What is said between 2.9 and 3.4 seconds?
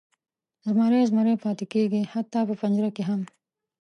کې هم.